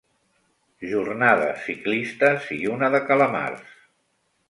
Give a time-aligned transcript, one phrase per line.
[0.93, 3.73] Jornades ciclistes i una de calamars.